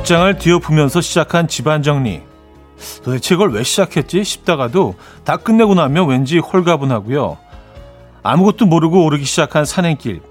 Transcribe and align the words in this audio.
옷장을 0.00 0.38
뒤엎으면서 0.38 1.00
시작한 1.02 1.46
집안 1.46 1.82
정리. 1.82 2.22
도대체 3.04 3.34
이걸 3.34 3.52
왜 3.52 3.62
시작했지 3.62 4.24
싶다가도 4.24 4.94
다 5.24 5.36
끝내고 5.36 5.74
나면 5.74 6.08
왠지 6.08 6.38
홀가분하고요. 6.38 7.36
아무것도 8.22 8.66
모르고 8.66 9.04
오르기 9.04 9.24
시작한 9.24 9.64
산행길. 9.64 10.22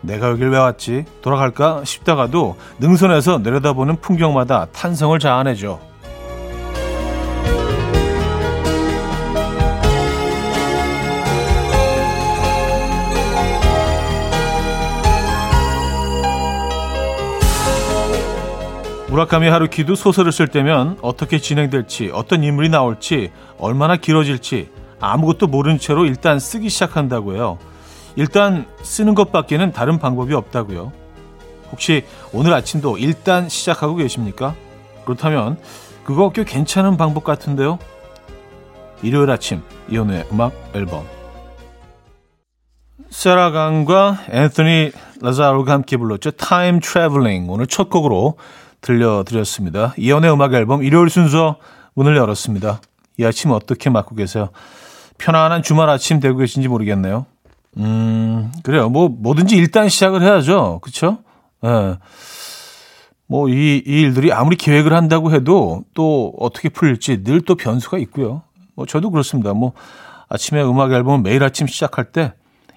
내가 0.00 0.30
여길 0.30 0.48
왜 0.48 0.58
왔지? 0.58 1.04
돌아갈까 1.20 1.82
싶다가도 1.84 2.56
능선에서 2.78 3.38
내려다보는 3.38 4.00
풍경마다 4.00 4.66
탄성을 4.72 5.18
자아내죠. 5.18 5.78
무라카미 19.10 19.48
하루키도 19.48 19.96
소설을 19.96 20.30
쓸 20.30 20.46
때면 20.46 20.96
어떻게 21.02 21.40
진행될지, 21.40 22.12
어떤 22.14 22.44
인물이 22.44 22.68
나올지, 22.68 23.32
얼마나 23.58 23.96
길어질지 23.96 24.70
아무것도 25.00 25.48
모른 25.48 25.78
채로 25.78 26.06
일단 26.06 26.38
쓰기 26.38 26.68
시작한다고요. 26.68 27.58
일단 28.14 28.66
쓰는 28.82 29.16
것밖에는 29.16 29.72
다른 29.72 29.98
방법이 29.98 30.32
없다고요. 30.32 30.92
혹시 31.72 32.04
오늘 32.32 32.54
아침도 32.54 32.98
일단 32.98 33.48
시작하고 33.48 33.96
계십니까? 33.96 34.54
그렇다면 35.04 35.58
그거 36.04 36.30
꽤 36.30 36.44
괜찮은 36.44 36.96
방법 36.96 37.24
같은데요. 37.24 37.80
일요일 39.02 39.28
아침 39.30 39.62
이혼의 39.88 40.26
음악 40.30 40.52
앨범 40.72 41.04
세라강과 43.08 44.18
앤토니 44.30 44.92
라자로가 45.20 45.72
함께 45.72 45.96
불렀죠. 45.96 46.30
Time 46.32 46.78
Traveling 46.78 47.50
오늘 47.50 47.66
첫 47.66 47.90
곡으로 47.90 48.36
들려드렸습니다. 48.80 49.94
이현우의 49.96 50.32
음악 50.32 50.54
앨범 50.54 50.82
일요일 50.82 51.10
순서 51.10 51.56
문을 51.94 52.16
열었습니다. 52.16 52.80
이 53.18 53.24
아침 53.24 53.50
어떻게 53.50 53.90
맞고 53.90 54.14
계세요? 54.14 54.50
편안한 55.18 55.62
주말 55.62 55.88
아침 55.90 56.20
되고 56.20 56.38
계신지 56.38 56.68
모르겠네요. 56.68 57.26
음, 57.76 58.52
그래요. 58.62 58.88
뭐, 58.88 59.08
뭐든지 59.08 59.56
일단 59.56 59.88
시작을 59.88 60.22
해야죠. 60.22 60.80
그쵸? 60.82 61.18
예. 61.64 61.68
네. 61.68 61.96
뭐, 63.26 63.48
이, 63.48 63.82
이 63.86 64.00
일들이 64.00 64.32
아무리 64.32 64.56
계획을 64.56 64.92
한다고 64.92 65.30
해도 65.32 65.84
또 65.94 66.32
어떻게 66.38 66.68
풀릴지 66.68 67.22
늘 67.22 67.42
또 67.42 67.54
변수가 67.54 67.98
있고요. 67.98 68.42
뭐, 68.74 68.86
저도 68.86 69.10
그렇습니다. 69.10 69.52
뭐, 69.52 69.72
아침에 70.28 70.62
음악 70.62 70.92
앨범을 70.92 71.20
매일 71.20 71.44
아침 71.44 71.66
시작할 71.66 72.06
때 72.12 72.32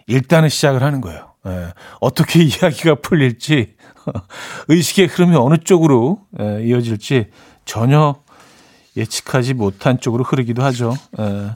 일단은 0.05 0.49
시작을 0.49 0.83
하는 0.83 1.01
거예요. 1.01 1.32
예. 1.45 1.73
어떻게 1.99 2.43
이야기가 2.43 2.95
풀릴지, 2.95 3.75
의식의 4.67 5.07
흐름이 5.07 5.35
어느 5.35 5.57
쪽으로 5.57 6.19
예, 6.39 6.63
이어질지 6.63 7.29
전혀 7.65 8.15
예측하지 8.95 9.53
못한 9.53 9.99
쪽으로 9.99 10.23
흐르기도 10.23 10.63
하죠. 10.63 10.93
예. 11.19 11.51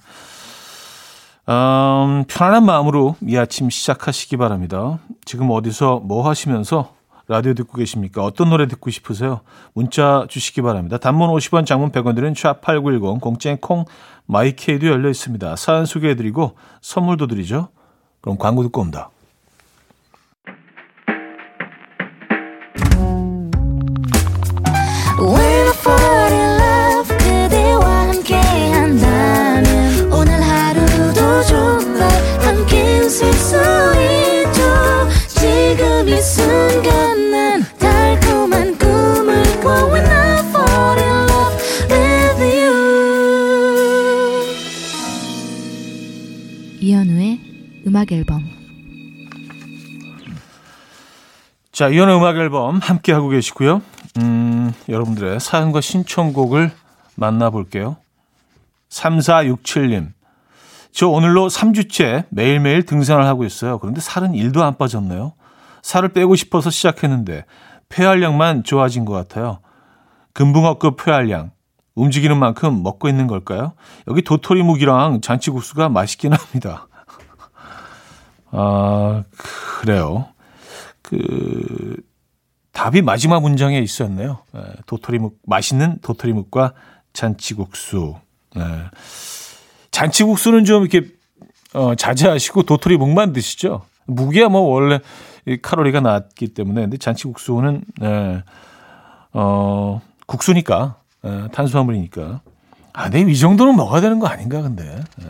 음, 1.50 2.26
편안한 2.28 2.66
마음으로 2.66 3.16
이 3.26 3.38
아침 3.38 3.70
시작하시기 3.70 4.36
바랍니다. 4.36 5.00
지금 5.24 5.50
어디서 5.50 6.02
뭐 6.04 6.28
하시면서 6.28 6.94
라디오 7.30 7.54
듣고 7.54 7.78
계십니까? 7.78 8.24
어떤 8.24 8.50
노래 8.50 8.68
듣고 8.68 8.90
싶으세요? 8.90 9.42
문자 9.74 10.26
주시기 10.30 10.62
바랍니다. 10.62 10.98
단문 10.98 11.30
50원, 11.30 11.66
장문 11.66 11.92
100원 11.92 12.16
드는 12.16 12.34
샵8910, 12.34 13.20
공짜인 13.20 13.58
콩, 13.58 13.86
마이케이도 14.26 14.88
열려 14.88 15.10
있습니다. 15.10 15.56
사연 15.58 15.86
소개해 15.86 16.16
드리고 16.16 16.56
선물도 16.82 17.28
드리죠. 17.28 17.70
그럼 18.22 18.38
광고 18.38 18.64
듣고 18.64 18.82
옵니다. 18.82 19.10
자, 51.78 51.90
이현의 51.90 52.18
음악 52.18 52.38
앨범 52.38 52.80
함께 52.80 53.14
하고 53.14 53.30
계시고요. 53.30 53.84
음, 54.18 54.74
여러분들의 54.90 55.40
사연과 55.40 55.80
신청곡을 55.80 56.72
만나볼게요. 57.14 57.98
3467님. 58.90 60.12
저 60.92 61.08
오늘로 61.08 61.50
3주째 61.50 62.26
매일매일 62.32 62.84
등산을 62.84 63.28
하고 63.28 63.46
있어요. 63.46 63.78
그런데 63.78 64.02
살은 64.02 64.32
1도 64.32 64.62
안 64.62 64.76
빠졌네요. 64.76 65.34
살을 65.84 66.14
빼고 66.14 66.36
싶어서 66.36 66.72
시작했는데 66.72 67.46
폐활량만 67.90 68.64
좋아진 68.64 69.06
것 69.06 69.14
같아요. 69.14 69.60
금붕어급 70.34 70.98
폐활량. 70.98 71.52
움직이는 71.94 72.40
만큼 72.40 72.82
먹고 72.82 73.08
있는 73.08 73.28
걸까요? 73.28 73.74
여기 74.08 74.24
도토리묵이랑 74.24 75.22
잔치국수가 75.22 75.90
맛있긴 75.90 76.34
합니다. 76.34 76.88
아, 78.50 79.24
그래요. 79.82 80.30
그, 81.08 81.96
답이 82.74 83.02
마지막 83.02 83.42
문장에 83.42 83.80
있었네요. 83.80 84.40
예, 84.58 84.62
도토리묵, 84.86 85.40
맛있는 85.46 86.00
도토리묵과 86.02 86.74
잔치국수. 87.14 88.16
네. 88.54 88.62
잔치국수는 89.92 90.66
좀 90.66 90.86
이렇게, 90.86 91.10
어, 91.74 91.96
자제하시고 91.96 92.64
도토리묵만 92.64 93.32
드시죠. 93.32 93.84
무기야 94.06 94.50
뭐 94.50 94.62
원래 94.62 95.00
칼로리가 95.62 96.02
낮기 96.02 96.50
때문에. 96.50 96.82
근데 96.82 96.98
잔치국수는, 96.98 97.84
네. 98.02 98.44
어, 99.32 100.02
국수니까, 100.26 100.98
네, 101.24 101.48
탄수화물이니까. 101.54 102.42
아, 102.92 103.10
네, 103.10 103.22
이 103.22 103.38
정도는 103.38 103.78
먹어야 103.78 104.02
되는 104.02 104.20
거 104.20 104.28
아닌가, 104.28 104.62
근데. 104.62 104.84
네. 105.20 105.26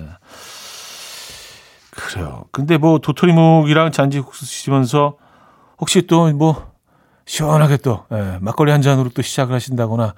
그래요. 1.92 2.46
근데 2.52 2.78
뭐 2.80 2.98
도토리묵이랑 2.98 3.92
잔치국수 3.92 4.42
드시면서 4.42 5.18
혹시 5.80 6.06
또 6.08 6.32
뭐 6.34 6.72
시원하게 7.26 7.78
또 7.78 8.06
예, 8.14 8.38
막걸리 8.40 8.72
한 8.72 8.82
잔으로 8.82 9.10
또 9.10 9.22
시작을 9.22 9.54
하신다거나 9.56 10.14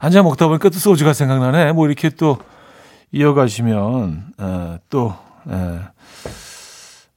한 0.00 0.12
잔 0.12 0.24
먹다 0.24 0.46
보니까 0.48 0.68
또 0.70 0.78
소주가 0.78 1.12
생각나네. 1.12 1.72
뭐 1.72 1.86
이렇게 1.86 2.08
또 2.10 2.38
이어가시면 3.12 4.26
예, 4.40 4.78
또 4.90 5.14
예, 5.50 5.80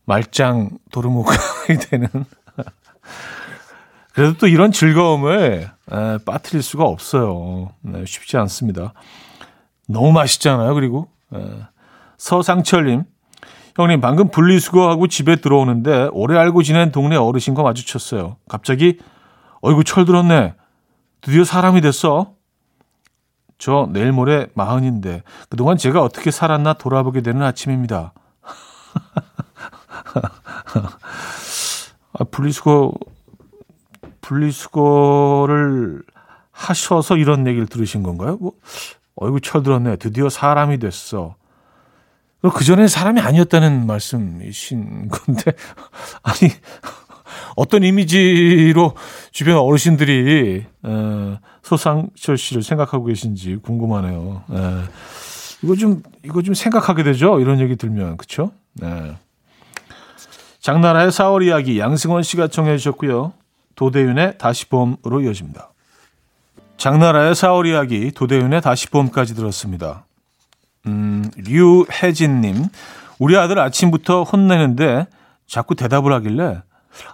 말짱 0.05 0.69
도루묵이 0.91 1.35
되는 1.89 2.07
그래도 4.13 4.37
또 4.37 4.47
이런 4.47 4.71
즐거움을 4.71 5.69
에, 5.91 6.17
빠뜨릴 6.25 6.61
수가 6.61 6.83
없어요. 6.83 7.69
네, 7.81 8.03
쉽지 8.05 8.35
않습니다. 8.37 8.93
너무 9.87 10.11
맛있잖아요. 10.11 10.73
그리고 10.73 11.07
에, 11.33 11.37
서상철님 12.17 13.03
형님, 13.75 14.01
방금 14.01 14.29
분리수거하고 14.29 15.07
집에 15.07 15.37
들어오는데 15.37 16.09
오래 16.11 16.37
알고 16.37 16.63
지낸 16.63 16.91
동네 16.91 17.15
어르신과 17.15 17.63
마주쳤어요. 17.63 18.37
갑자기, 18.49 18.99
어이구, 19.61 19.83
철 19.83 20.05
들었네. 20.05 20.55
드디어 21.21 21.43
사람이 21.43 21.81
됐어. 21.81 22.33
저 23.57 23.87
내일 23.91 24.11
모레 24.11 24.47
마흔인데 24.55 25.21
그동안 25.47 25.77
제가 25.77 26.01
어떻게 26.01 26.31
살았나 26.31 26.73
돌아보게 26.73 27.21
되는 27.21 27.43
아침입니다. 27.43 28.13
아, 32.13 32.23
분리수거, 32.31 32.91
분리수거를 34.21 36.01
하셔서 36.51 37.17
이런 37.17 37.45
얘기를 37.47 37.67
들으신 37.67 38.01
건가요? 38.03 38.37
뭐, 38.41 38.53
어이구, 39.15 39.41
철 39.41 39.61
들었네. 39.63 39.97
드디어 39.97 40.29
사람이 40.29 40.79
됐어. 40.79 41.35
그 42.49 42.63
전에 42.63 42.87
사람이 42.87 43.19
아니었다는 43.21 43.85
말씀이신 43.85 45.09
건데, 45.09 45.53
아니, 46.23 46.51
어떤 47.55 47.83
이미지로 47.83 48.95
주변 49.31 49.57
어르신들이 49.57 50.65
에, 50.85 51.39
소상철 51.61 52.37
씨를 52.37 52.63
생각하고 52.63 53.05
계신지 53.05 53.57
궁금하네요. 53.57 54.43
에, 54.51 54.81
이거 55.63 55.75
좀 55.75 56.01
이거 56.23 56.41
좀 56.41 56.53
생각하게 56.53 57.03
되죠. 57.03 57.39
이런 57.39 57.59
얘기 57.59 57.75
들면 57.75 58.17
그렇죠? 58.17 58.51
네. 58.73 59.15
장나라의 60.59 61.09
4월 61.09 61.45
이야기 61.45 61.79
양승원 61.79 62.23
씨가 62.23 62.47
청해 62.47 62.77
주셨고요. 62.77 63.33
도대윤의 63.75 64.37
다시 64.37 64.67
봄으로 64.69 65.21
이어집니다. 65.21 65.71
장나라의 66.77 67.33
4월 67.33 67.67
이야기 67.67 68.11
도대윤의 68.11 68.61
다시 68.61 68.87
봄까지 68.89 69.35
들었습니다. 69.35 70.05
음, 70.87 71.29
류혜진님, 71.35 72.65
우리 73.19 73.37
아들 73.37 73.59
아침부터 73.59 74.23
혼내는데 74.23 75.07
자꾸 75.47 75.75
대답을 75.75 76.11
하길래 76.13 76.61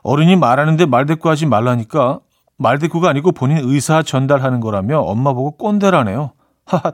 어른이 0.03 0.35
말하는데 0.35 0.85
말대꾸 0.85 1.29
하지 1.29 1.45
말라니까 1.45 2.19
말대꾸가 2.57 3.09
아니고 3.09 3.31
본인 3.33 3.57
의사 3.61 4.01
전달하는 4.01 4.59
거라며 4.59 4.99
엄마 4.99 5.33
보고 5.33 5.51
꼰대라네요. 5.57 6.31
하하. 6.65 6.93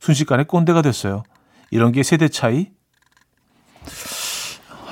순식간에 0.00 0.44
꼰대가 0.44 0.82
됐어요. 0.82 1.22
이런 1.70 1.92
게 1.92 2.02
세대 2.02 2.28
차이? 2.28 2.68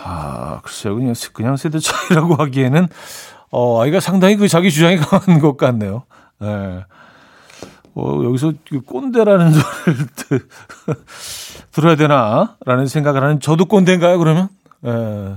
아, 0.04 0.60
글쎄요. 0.62 0.94
그냥, 0.96 1.14
그냥 1.32 1.56
세대 1.56 1.78
차이라고 1.78 2.34
하기에는, 2.42 2.88
어, 3.50 3.82
아이가 3.82 4.00
상당히 4.00 4.36
그 4.36 4.48
자기 4.48 4.70
주장이 4.70 4.96
강한 4.96 5.38
것 5.38 5.56
같네요. 5.56 6.04
예. 6.42 6.46
네. 6.46 6.84
어, 7.94 8.20
여기서 8.24 8.52
그 8.68 8.80
꼰대라는 8.80 9.52
소리를 9.52 10.06
들어야 11.72 11.96
되나? 11.96 12.56
라는 12.64 12.86
생각을 12.86 13.22
하는 13.22 13.40
저도 13.40 13.66
꼰대인가요, 13.66 14.18
그러면? 14.18 14.48
예. 14.86 15.36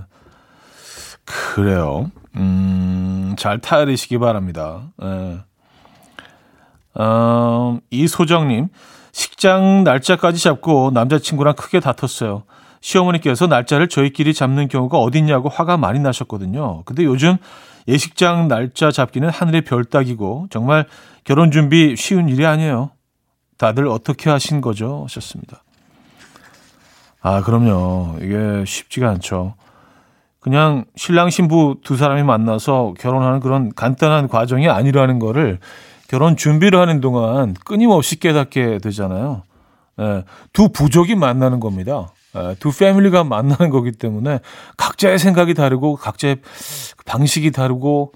그래요. 1.26 2.12
음, 2.36 3.36
잘 3.38 3.60
타이르시기 3.60 4.18
바랍니다. 4.18 4.84
예. 5.04 5.40
어, 6.98 7.78
이소정님, 7.90 8.70
식장 9.12 9.84
날짜까지 9.84 10.42
잡고 10.42 10.92
남자친구랑 10.94 11.56
크게 11.56 11.80
다퉜어요. 11.80 12.44
시어머니께서 12.80 13.48
날짜를 13.48 13.90
저희끼리 13.90 14.34
잡는 14.34 14.68
경우가 14.68 15.00
어딨냐고 15.00 15.50
화가 15.50 15.78
많이 15.78 16.00
나셨거든요. 16.00 16.84
근데 16.84 17.04
요즘 17.04 17.38
예식장 17.88 18.48
날짜 18.48 18.92
잡기는 18.92 19.30
하늘의 19.30 19.62
별 19.62 19.86
따기고 19.86 20.48
정말 20.50 20.86
결혼 21.24 21.52
준비 21.52 21.96
쉬운 21.96 22.30
일이 22.30 22.46
아니에요. 22.46 22.92
다들 23.58 23.88
어떻게 23.88 24.30
하신 24.30 24.62
거죠? 24.62 25.04
하셨습니다. 25.04 25.64
아, 27.22 27.42
그럼요. 27.42 28.18
이게 28.22 28.64
쉽지가 28.66 29.10
않죠. 29.10 29.56
그냥 30.40 30.86
신랑 30.96 31.32
신부 31.32 31.78
두 31.84 31.98
사람이 31.98 32.22
만나서 32.22 32.94
결혼하는 33.00 33.40
그런 33.40 33.74
간단한 33.74 34.28
과정이 34.28 34.70
아니라는 34.70 35.18
거를 35.18 35.60
결혼 36.08 36.38
준비를 36.38 36.80
하는 36.80 37.02
동안 37.02 37.56
끊임없이 37.66 38.20
깨닫게 38.20 38.78
되잖아요. 38.78 39.42
예, 40.00 40.24
두 40.54 40.70
부족이 40.70 41.16
만나는 41.16 41.60
겁니다. 41.60 42.10
예, 42.36 42.56
두 42.60 42.72
패밀리가 42.72 43.24
만나는 43.24 43.70
거기 43.70 43.92
때문에 43.92 44.40
각자의 44.78 45.20
생각이 45.20 45.54
다르고 45.54 45.96
각자의 45.96 46.38
방식이 47.06 47.52
다르고 47.52 48.14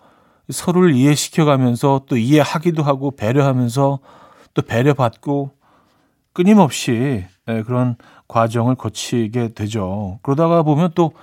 서로를 0.49 0.93
이해시켜가면서 0.93 2.03
또 2.07 2.17
이해하기도 2.17 2.83
하고 2.83 3.11
배려하면서 3.11 3.99
또 4.53 4.61
배려받고 4.61 5.51
끊임없이 6.33 7.25
예, 7.47 7.63
그런 7.63 7.95
과정을 8.27 8.75
거치게 8.75 9.53
되죠. 9.53 10.19
그러다가 10.21 10.63
보면 10.63 10.91
또 10.95 11.13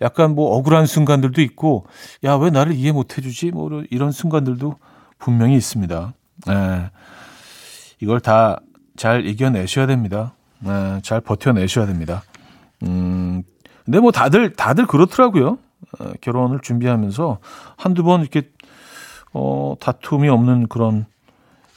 약간 0.00 0.34
뭐 0.34 0.56
억울한 0.56 0.86
순간들도 0.86 1.42
있고, 1.42 1.86
야, 2.24 2.36
왜 2.36 2.48
나를 2.48 2.72
이해 2.72 2.90
못 2.90 3.18
해주지? 3.18 3.50
뭐 3.50 3.82
이런 3.90 4.12
순간들도 4.12 4.76
분명히 5.18 5.56
있습니다. 5.56 6.14
예, 6.48 6.90
이걸 8.00 8.20
다 8.20 8.60
잘 8.96 9.26
이겨내셔야 9.26 9.86
됩니다. 9.86 10.34
예, 10.66 11.00
잘 11.02 11.20
버텨내셔야 11.20 11.86
됩니다. 11.86 12.22
음, 12.84 13.42
근데 13.84 14.00
뭐 14.00 14.12
다들, 14.12 14.52
다들 14.54 14.86
그렇더라고요. 14.86 15.58
어, 15.98 16.12
결혼을 16.20 16.60
준비하면서 16.60 17.38
한두 17.76 18.02
번 18.02 18.20
이렇게, 18.22 18.50
어, 19.32 19.74
다툼이 19.80 20.28
없는 20.28 20.68
그런 20.68 21.06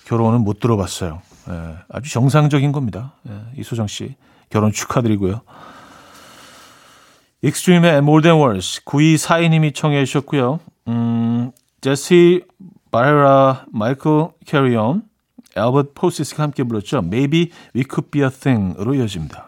결혼은 0.05 0.41
못 0.41 0.59
들어봤어요. 0.59 1.21
예, 1.49 1.77
아주 1.89 2.11
정상적인 2.11 2.71
겁니다. 2.71 3.13
예, 3.29 3.33
이소정 3.57 3.87
씨. 3.87 4.15
결혼 4.49 4.71
축하드리고요. 4.71 5.41
익스트림의 7.41 7.97
More 7.97 8.23
Than 8.23 8.41
Words 8.41 8.85
9242님이 8.85 9.75
청해 9.75 10.05
주셨고요. 10.05 10.59
음, 10.87 11.51
제시 11.81 12.43
바레라, 12.91 13.65
마이클 13.71 14.29
캐리온, 14.45 15.03
엘버트 15.55 15.91
포시스가 15.93 16.43
함께 16.43 16.63
불렀죠. 16.63 16.99
Maybe 16.99 17.51
We 17.75 17.83
Could 17.89 18.09
Be 18.11 18.23
A 18.23 18.29
Thing으로 18.29 18.95
이어집니다. 18.95 19.46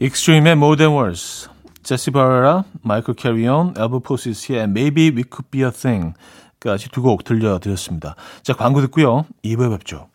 익스트림의 0.00 0.52
More 0.52 0.76
Than 0.76 0.92
Words 0.96 1.48
제시 1.82 2.10
바레라, 2.10 2.64
마이클 2.82 3.14
캐리온, 3.14 3.74
엘버트 3.78 4.00
포시스의 4.00 4.64
Maybe 4.64 5.04
We 5.10 5.22
Could 5.30 5.48
Be 5.50 5.62
A 5.62 5.70
Thing까지 5.70 6.90
두 6.90 7.02
곡 7.02 7.22
들려드렸습니다. 7.24 8.16
자, 8.42 8.54
광고 8.54 8.80
듣고요. 8.80 9.24
2부에 9.44 9.70
뵙죠. 9.70 10.08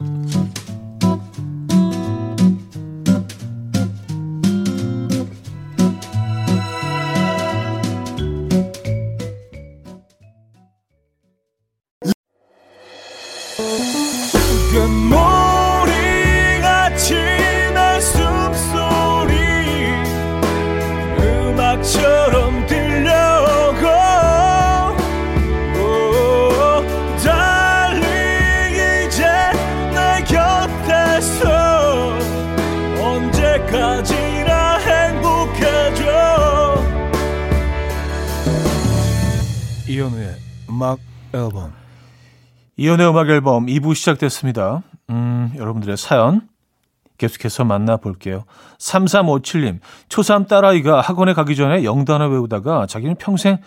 음 0.00 0.26
악 40.82 40.98
앨범. 41.32 41.72
이연의 42.76 43.08
음악 43.08 43.28
앨범 43.28 43.66
2부 43.66 43.94
시작됐습니다. 43.94 44.82
음, 45.10 45.52
여러분들의 45.56 45.96
사연 45.96 46.48
계속해서 47.18 47.64
만나볼게요. 47.64 48.44
3357님, 48.78 49.80
초3 50.08 50.46
딸아이가 50.46 51.00
학원에 51.00 51.32
가기 51.32 51.56
전에 51.56 51.82
영단어 51.84 52.28
외우다가 52.28 52.86
자기는 52.86 53.16
평생 53.16 53.58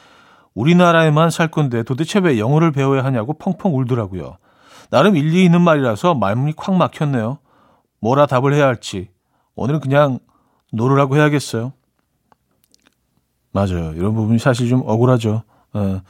우리나라에만 0.54 1.30
살 1.30 1.50
건데 1.50 1.84
도대체 1.84 2.20
왜 2.20 2.38
영어를 2.38 2.72
배워야 2.72 3.04
하냐고 3.04 3.34
펑펑 3.34 3.76
울더라고요. 3.76 4.38
나름 4.92 5.16
일리 5.16 5.44
있는 5.44 5.62
말이라서 5.62 6.14
말문이 6.16 6.54
콱 6.56 6.76
막혔네요. 6.76 7.40
뭐라 8.00 8.28
답을 8.28 8.54
해야 8.54 8.68
할지. 8.68 9.10
오늘은 9.56 9.80
그냥 9.80 10.20
노르라고 10.72 11.18
해야겠어요. 11.18 11.74
맞아요. 13.52 13.94
이런 13.94 14.14
부분이 14.14 14.40
사실 14.40 14.70
좀 14.70 14.84
억울하죠. 14.86 15.44
어, 15.74 16.02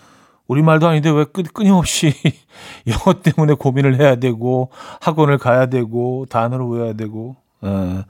우리말도 0.50 0.88
아닌데 0.88 1.10
왜 1.12 1.26
끊, 1.26 1.44
끊임없이 1.44 2.14
영어 2.88 3.22
때문에 3.22 3.54
고민을 3.54 4.00
해야 4.00 4.16
되고 4.16 4.72
학원을 5.00 5.38
가야 5.38 5.68
되고 5.68 6.26
단어를 6.28 6.66
외워야 6.66 6.94
되고 6.94 7.36
어. 7.62 8.04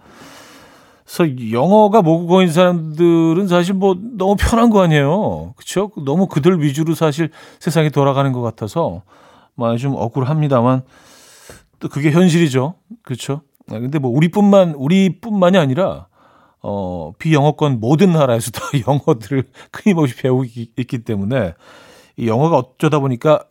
그래서 1.05 1.51
영어가 1.51 2.01
모국어인 2.01 2.49
사람들은 2.49 3.47
사실 3.47 3.73
뭐 3.73 3.95
너무 3.99 4.35
편한 4.39 4.69
거 4.69 4.81
아니에요. 4.81 5.53
그렇죠? 5.55 5.91
너무 6.05 6.27
그들 6.27 6.61
위주로 6.61 6.93
사실 6.93 7.31
세상이 7.59 7.89
돌아가는 7.89 8.31
것 8.31 8.41
같아서 8.41 9.01
많이 9.55 9.77
좀 9.77 9.95
억울합니다만 9.95 10.83
또 11.79 11.89
그게 11.89 12.11
현실이죠. 12.11 12.75
그렇죠? 13.03 13.41
근데 13.67 13.99
뭐 13.99 14.11
우리뿐만 14.11 14.75
우리뿐만이 14.75 15.57
아니라 15.57 16.07
어 16.61 17.11
비영어권 17.17 17.79
모든 17.79 18.11
나라에서 18.11 18.51
다 18.51 18.61
영어들을 18.87 19.43
끊임없이 19.71 20.15
배우고 20.15 20.45
있기 20.77 20.99
때문에 20.99 21.53
이 22.19 22.27
영어가 22.27 22.57
어쩌다 22.57 22.99
보니까 22.99 23.45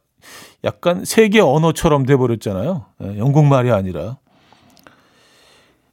약간 0.62 1.04
세계 1.06 1.40
언어처럼 1.40 2.04
돼버렸잖아요. 2.04 2.84
예, 3.02 3.18
영국말이 3.18 3.72
아니라. 3.72 4.18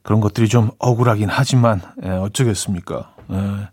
그런 0.02 0.20
것들이 0.20 0.50
좀 0.50 0.72
억울하긴 0.78 1.30
하지만 1.30 1.82
예, 2.04 2.10
어쩌겠습니까. 2.10 3.14
예. 3.32 3.68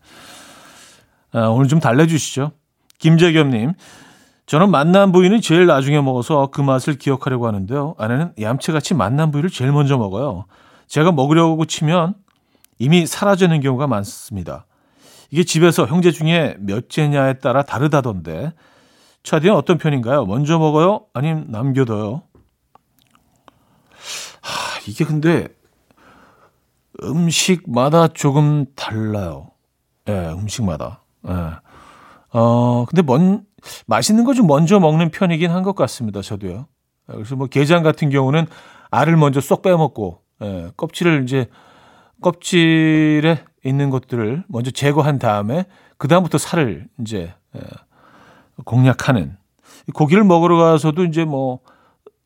아, 1.33 1.47
오늘 1.49 1.67
좀 1.67 1.81
달래주시죠. 1.81 2.53
김재겸님, 2.99 3.73
저는 4.47 4.71
만난 4.71 5.11
부위는 5.11 5.41
제일 5.41 5.67
나중에 5.67 6.01
먹어서 6.01 6.49
그 6.53 6.61
맛을 6.61 6.95
기억하려고 6.97 7.49
하는데요. 7.49 7.97
아내는 7.99 8.35
얌체같이 8.41 8.95
만난 8.95 9.33
부위를 9.33 9.51
제일 9.51 9.73
먼저 9.73 9.99
먹어요. 9.99 10.45
제가 10.87 11.11
먹으려고 11.11 11.65
치면 11.65 12.15
이미 12.79 13.07
사라지는 13.07 13.61
경우가 13.61 13.89
많습니다. 13.89 14.67
이게 15.31 15.43
집에서 15.43 15.87
형제 15.87 16.13
중에 16.13 16.57
몇째냐에 16.61 17.35
따라 17.39 17.63
다르다던데 17.63 18.53
차디는 19.23 19.55
어떤 19.55 19.79
편인가요? 19.79 20.26
먼저 20.26 20.59
먹어요? 20.59 21.07
아니면 21.14 21.47
남겨둬요? 21.49 22.23
하, 24.41 24.81
이게 24.87 25.05
근데 25.05 25.49
음식마다 27.02 28.09
조금 28.09 28.67
달라요. 28.75 29.50
예, 30.09 30.12
네, 30.12 30.33
음식마다. 30.33 31.02
예. 31.29 31.33
네. 31.33 31.38
어, 32.35 32.85
근데 32.87 33.02
먼, 33.02 33.45
맛있는 33.87 34.25
거 34.25 34.33
좀 34.35 34.47
먼저 34.47 34.81
먹는 34.81 35.11
편이긴 35.11 35.50
한 35.50 35.62
것 35.62 35.75
같습니다. 35.76 36.21
저도요. 36.23 36.67
그래서 37.07 37.37
뭐 37.37 37.47
게장 37.47 37.83
같은 37.83 38.11
경우는 38.11 38.47
알을 38.91 39.17
먼저 39.17 39.41
쏙 39.41 39.62
빼먹고, 39.62 40.23
예, 40.43 40.71
껍질을 40.76 41.23
이제, 41.25 41.47
껍질에 42.23 43.45
있는 43.64 43.91
것들을 43.91 44.45
먼저 44.49 44.71
제거한 44.71 45.19
다음에, 45.19 45.67
그다음부터 45.99 46.38
살을 46.38 46.88
이제, 47.00 47.35
예, 47.57 47.61
공략하는 48.65 49.37
고기를 49.95 50.25
먹으러 50.25 50.57
가서도 50.57 51.05
이제 51.05 51.25
뭐 51.25 51.61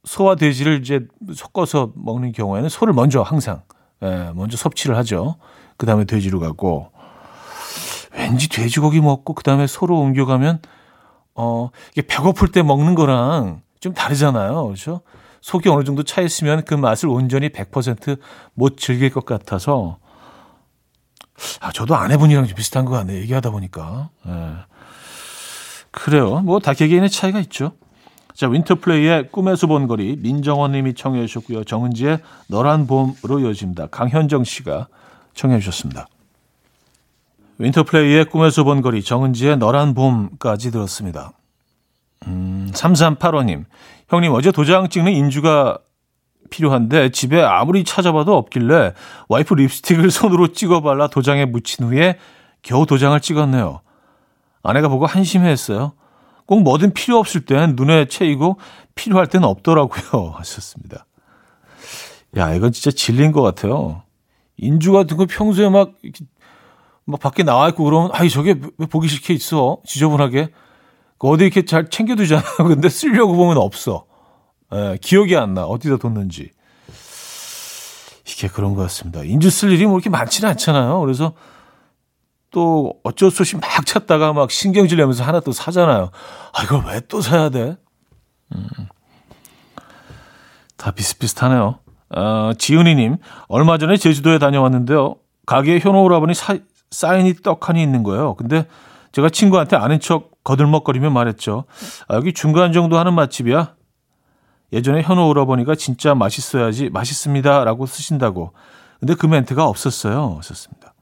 소와 0.04 0.36
돼지를 0.36 0.80
이제 0.80 1.06
섞어서 1.34 1.92
먹는 1.94 2.32
경우에는 2.32 2.68
소를 2.68 2.92
먼저 2.92 3.22
항상 3.22 3.62
예, 4.02 4.30
먼저 4.34 4.56
섭취를 4.56 4.96
하죠. 4.98 5.36
그 5.76 5.86
다음에 5.86 6.04
돼지로 6.04 6.40
가고 6.40 6.90
왠지 8.12 8.48
돼지고기 8.48 9.00
먹고 9.00 9.34
그 9.34 9.42
다음에 9.42 9.66
소로 9.66 9.98
옮겨가면 9.98 10.60
어 11.34 11.70
이게 11.92 12.02
배고플 12.02 12.48
때 12.48 12.62
먹는 12.62 12.94
거랑 12.94 13.62
좀 13.80 13.92
다르잖아요, 13.92 14.64
그렇죠? 14.64 15.02
속이 15.42 15.68
어느 15.68 15.84
정도 15.84 16.02
차 16.02 16.22
있으면 16.22 16.64
그 16.64 16.74
맛을 16.74 17.08
온전히 17.08 17.50
100%못 17.50 18.78
즐길 18.78 19.10
것 19.10 19.24
같아서 19.26 19.98
아 21.60 21.70
저도 21.72 21.94
아내분이랑 21.94 22.46
좀 22.46 22.56
비슷한 22.56 22.84
것 22.84 22.92
같네요. 22.92 23.20
얘기하다 23.20 23.50
보니까 23.50 24.10
예. 24.26 24.30
그래요. 25.96 26.40
뭐 26.40 26.58
다 26.58 26.74
개개인의 26.74 27.08
차이가 27.10 27.40
있죠. 27.40 27.72
자, 28.34 28.48
윈터플레이의 28.48 29.30
꿈에서 29.32 29.66
본 29.66 29.86
거리 29.86 30.14
민정원 30.16 30.72
님이 30.72 30.92
청해 30.92 31.26
주셨고요. 31.26 31.64
정은지의 31.64 32.18
너란 32.48 32.86
봄으로 32.86 33.40
이어집니다. 33.40 33.86
강현정 33.86 34.44
씨가 34.44 34.88
청해 35.32 35.58
주셨습니다. 35.58 36.06
윈터플레이의 37.58 38.26
꿈에서 38.26 38.62
본 38.64 38.82
거리 38.82 39.02
정은지의 39.02 39.56
너란 39.56 39.94
봄까지 39.94 40.70
들었습니다. 40.70 41.32
음, 42.26 42.70
3385님. 42.74 43.64
형님 44.10 44.32
어제 44.32 44.52
도장 44.52 44.90
찍는 44.90 45.12
인주가 45.12 45.78
필요한데 46.50 47.08
집에 47.10 47.42
아무리 47.42 47.84
찾아봐도 47.84 48.36
없길래 48.36 48.92
와이프 49.28 49.54
립스틱을 49.54 50.10
손으로 50.10 50.48
찍어 50.52 50.82
발라 50.82 51.08
도장에 51.08 51.46
묻힌 51.46 51.86
후에 51.86 52.18
겨우 52.60 52.84
도장을 52.84 53.18
찍었네요. 53.18 53.80
아내가 54.66 54.88
보고 54.88 55.06
한심해했어요. 55.06 55.92
꼭 56.46 56.62
뭐든 56.62 56.92
필요 56.92 57.18
없을 57.18 57.44
땐 57.44 57.74
눈에 57.76 58.06
채이고 58.06 58.58
필요할 58.94 59.26
땐 59.26 59.44
없더라고요. 59.44 60.34
하셨습니다. 60.38 61.06
야, 62.36 62.54
이건 62.54 62.72
진짜 62.72 62.90
진리인 62.90 63.32
것 63.32 63.42
같아요. 63.42 64.02
인주 64.56 64.92
같은 64.92 65.16
거 65.16 65.26
평소에 65.26 65.68
막, 65.68 65.92
막 67.04 67.20
밖에 67.20 67.42
나와 67.42 67.68
있고 67.68 67.84
그러면, 67.84 68.10
아이, 68.12 68.28
저게 68.28 68.60
왜 68.78 68.86
보기 68.86 69.08
싫게 69.08 69.34
있어? 69.34 69.78
지저분하게. 69.84 70.50
어디 71.18 71.44
이렇게 71.44 71.64
잘 71.64 71.88
챙겨두잖아요. 71.88 72.56
근데 72.68 72.88
쓰려고 72.88 73.34
보면 73.34 73.56
없어. 73.56 74.04
예, 74.74 74.98
기억이 75.00 75.36
안 75.36 75.54
나. 75.54 75.64
어디다 75.64 75.96
뒀는지. 75.96 76.50
이게 78.26 78.48
그런 78.48 78.74
것 78.74 78.82
같습니다. 78.82 79.22
인주 79.22 79.50
쓸 79.50 79.70
일이 79.72 79.86
뭐 79.86 79.96
이렇게 79.96 80.10
많지는 80.10 80.50
않잖아요. 80.50 81.00
그래서 81.00 81.32
또 82.56 82.94
어쩔 83.04 83.30
수 83.30 83.42
없이 83.42 83.54
막 83.56 83.84
찾다가 83.84 84.32
막 84.32 84.50
신경질 84.50 84.96
내면서 84.96 85.22
하나 85.24 85.40
또 85.40 85.52
사잖아요. 85.52 86.08
아, 86.54 86.62
이걸 86.62 86.84
왜 86.86 87.02
또 87.06 87.20
사야 87.20 87.50
돼? 87.50 87.76
음. 88.54 88.66
다 90.78 90.90
비슷비슷하네요. 90.90 91.80
어, 92.16 92.52
지은이님, 92.56 93.18
얼마 93.48 93.76
전에 93.76 93.98
제주도에 93.98 94.38
다녀왔는데요. 94.38 95.16
가게에 95.44 95.80
현호 95.80 96.02
오라버니 96.04 96.32
사, 96.32 96.56
사인이 96.90 97.34
떡하니 97.42 97.82
있는 97.82 98.02
거예요. 98.02 98.34
근데 98.36 98.66
제가 99.12 99.28
친구한테 99.28 99.76
아는 99.76 100.00
척 100.00 100.30
거들먹거리며 100.42 101.10
말했죠. 101.10 101.64
아, 102.08 102.14
여기 102.14 102.32
중간 102.32 102.72
정도 102.72 102.96
하는 102.96 103.12
맛집이야. 103.12 103.74
예전에 104.72 105.02
현호 105.02 105.28
오라버니가 105.28 105.74
진짜 105.74 106.14
맛있어야지 106.14 106.88
맛있습니다. 106.88 107.64
라고 107.64 107.84
쓰신다고. 107.84 108.54
근데 108.98 109.14
그 109.14 109.26
멘트가 109.26 109.66
없었어요. 109.66 110.40
썼습니다. 110.42 110.94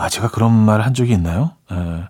아, 0.00 0.08
제가 0.08 0.28
그런 0.28 0.52
말 0.52 0.80
한 0.80 0.94
적이 0.94 1.12
있나요? 1.12 1.52
예. 1.72 2.04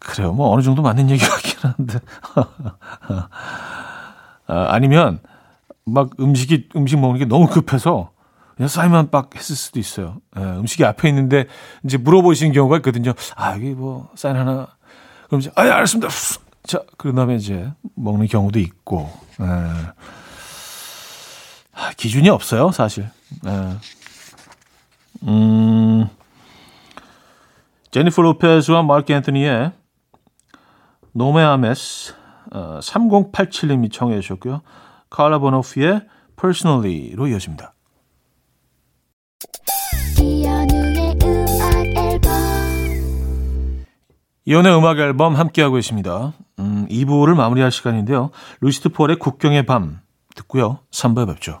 그래요. 0.00 0.32
뭐 0.32 0.50
어느 0.50 0.62
정도 0.62 0.82
맞는 0.82 1.08
얘기 1.10 1.24
같긴 1.24 1.56
한데. 1.60 1.98
아, 4.46 4.66
아니면 4.70 5.20
막 5.84 6.10
음식이 6.18 6.70
음식 6.76 6.98
먹는 6.98 7.18
게 7.18 7.24
너무 7.26 7.46
급해서 7.46 8.10
그냥 8.56 8.68
사인만 8.68 9.10
빡 9.10 9.34
했을 9.36 9.54
수도 9.54 9.78
있어요. 9.78 10.16
예, 10.36 10.40
음식이 10.42 10.84
앞에 10.84 11.08
있는데 11.10 11.46
이제 11.84 11.96
물어보시는 11.96 12.52
경우가 12.52 12.78
있거든요. 12.78 13.12
아, 13.36 13.52
여기 13.54 13.70
뭐 13.70 14.08
사인 14.16 14.36
하나. 14.36 14.66
그럼 15.28 15.40
이제 15.40 15.50
아, 15.54 15.64
예, 15.66 15.70
알았습니다. 15.70 16.12
자, 16.64 16.80
그런 16.96 17.14
다음에 17.14 17.36
이제 17.36 17.70
먹는 17.94 18.26
경우도 18.26 18.58
있고. 18.58 19.12
예. 19.40 19.44
아, 21.74 21.90
기준이 21.96 22.28
없어요, 22.30 22.72
사실. 22.72 23.08
예. 23.46 23.76
음. 25.22 26.08
제니퍼 27.90 28.22
로페즈와 28.22 28.82
마크 28.82 29.12
앤토니의 29.12 29.72
No 31.12 31.27
Me 31.27 31.42
Ames 31.42 32.14
어, 32.52 32.78
3087님이 32.80 33.92
청해 33.92 34.20
주셨고요. 34.20 34.62
칼라 35.10 35.38
보노프의 35.38 36.02
Personally로 36.40 37.26
이어집니다. 37.26 37.74
이현우의 44.44 44.78
음악 44.78 44.98
앨범 44.98 45.34
함께하고 45.34 45.74
계십니다. 45.74 46.32
음, 46.58 46.86
2부를 46.88 47.34
마무리할 47.34 47.70
시간인데요. 47.70 48.30
루시드 48.62 48.90
폴의 48.90 49.18
국경의 49.18 49.66
밤 49.66 50.00
듣고요. 50.34 50.78
3부에 50.90 51.26
뵙죠. 51.26 51.60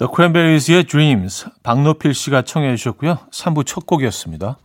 The 0.00 0.08
Cranberries의 0.10 0.84
Dreams, 0.84 1.44
박노필 1.62 2.14
씨가 2.14 2.40
청해 2.40 2.74
주셨고요. 2.76 3.18
3부 3.30 3.66
첫 3.66 3.84
곡이었습니다. 3.84 4.56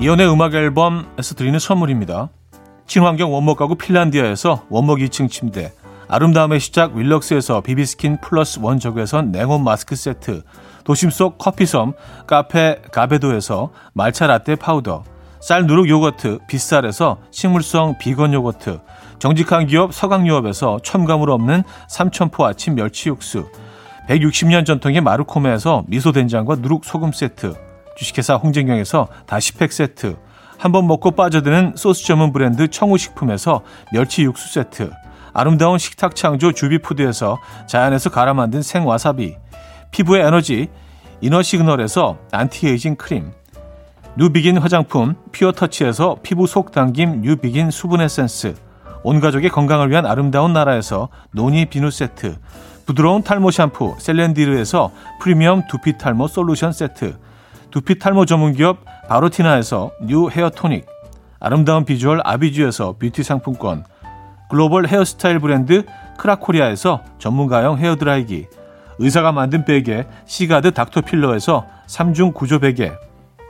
이연의 0.00 0.28
음악 0.28 0.54
앨범에서 0.54 1.36
드리는 1.36 1.56
선물입니다. 1.56 2.30
친환경 2.88 3.32
원목 3.32 3.58
가구 3.58 3.76
핀란디아에서 3.76 4.66
원목 4.68 4.98
2층 4.98 5.30
침대, 5.30 5.72
아름다움의 6.08 6.58
시작 6.58 6.96
윌럭스에서 6.96 7.60
비비스킨 7.60 8.20
플러스 8.20 8.58
원적외선 8.60 9.30
냉온 9.30 9.62
마스크 9.62 9.94
세트, 9.94 10.42
도심 10.82 11.10
속 11.10 11.38
커피섬 11.38 11.92
카페 12.26 12.82
가베도에서 12.90 13.70
말차 13.92 14.26
라떼 14.26 14.56
파우더, 14.56 15.04
쌀 15.40 15.66
누룩 15.66 15.88
요거트 15.88 16.40
빗살에서 16.48 17.18
식물성 17.30 17.98
비건 17.98 18.32
요거트 18.32 18.80
정직한 19.18 19.66
기업 19.66 19.94
서강유업에서 19.94 20.80
첨가물 20.82 21.30
없는 21.30 21.62
삼천포 21.88 22.44
아침 22.44 22.74
멸치 22.74 23.08
육수 23.08 23.48
160년 24.08 24.64
전통의 24.66 25.00
마르코메에서 25.00 25.84
미소된장과 25.88 26.56
누룩 26.56 26.84
소금 26.84 27.12
세트 27.12 27.54
주식회사 27.96 28.34
홍진경에서 28.34 29.08
다시팩 29.26 29.72
세트 29.72 30.16
한 30.58 30.72
번 30.72 30.86
먹고 30.86 31.10
빠져드는 31.10 31.74
소스 31.76 32.04
전문 32.04 32.32
브랜드 32.32 32.68
청우식품에서 32.68 33.62
멸치 33.92 34.22
육수 34.22 34.52
세트 34.52 34.90
아름다운 35.34 35.78
식탁 35.78 36.16
창조 36.16 36.52
주비푸드에서 36.52 37.38
자연에서 37.66 38.08
갈아 38.10 38.32
만든 38.32 38.62
생와사비 38.62 39.36
피부의 39.90 40.24
에너지 40.24 40.68
이너시그널에서 41.20 42.16
안티에이징 42.32 42.96
크림 42.96 43.32
뉴비긴 44.18 44.56
화장품 44.56 45.14
피어터치에서 45.30 46.16
피부 46.22 46.46
속 46.46 46.72
당김 46.72 47.20
뉴비긴 47.20 47.70
수분 47.70 48.00
에센스. 48.00 48.54
온 49.02 49.20
가족의 49.20 49.50
건강을 49.50 49.90
위한 49.90 50.06
아름다운 50.06 50.54
나라에서 50.54 51.10
노니 51.32 51.66
비누 51.66 51.90
세트. 51.90 52.36
부드러운 52.86 53.22
탈모 53.22 53.50
샴푸 53.50 53.94
셀렌디르에서 53.98 54.90
프리미엄 55.20 55.64
두피 55.68 55.98
탈모 55.98 56.28
솔루션 56.28 56.72
세트. 56.72 57.18
두피 57.70 57.98
탈모 57.98 58.24
전문기업 58.24 58.78
바로티나에서 59.06 59.90
new 60.00 60.30
헤어 60.30 60.48
토닉. 60.48 60.86
아름다운 61.38 61.84
비주얼 61.84 62.22
아비주에서 62.24 62.94
뷰티 62.98 63.22
상품권. 63.22 63.84
글로벌 64.48 64.86
헤어스타일 64.86 65.40
브랜드 65.40 65.84
크라코리아에서 66.16 67.02
전문가용 67.18 67.76
헤어드라이기. 67.76 68.46
의사가 68.98 69.32
만든 69.32 69.66
베개 69.66 70.06
시가드 70.24 70.70
닥터필러에서 70.70 71.66
3중 71.86 72.32
구조 72.32 72.58
베개 72.58 72.92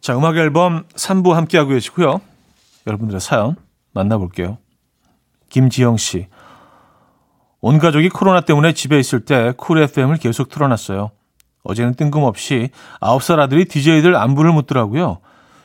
자, 0.00 0.16
음악 0.16 0.36
앨범 0.36 0.84
3부 0.94 1.32
함께하고 1.32 1.70
계시고요. 1.70 2.20
여러분들의 2.86 3.20
사연 3.20 3.56
만나볼게요. 3.92 4.58
김지영 5.50 5.96
씨. 5.96 6.26
온 7.60 7.78
가족이 7.78 8.08
코로나 8.08 8.40
때문에 8.40 8.72
집에 8.72 8.98
있을 8.98 9.24
때 9.24 9.52
쿨 9.56 9.78
FM을 9.82 10.16
계속 10.16 10.48
틀어놨어요. 10.48 11.10
어제는 11.62 11.94
뜬금없이 11.94 12.70
9살 13.00 13.38
아들이 13.38 13.66
DJ들 13.66 14.16
안부를 14.16 14.52
묻더라고요. 14.52 15.18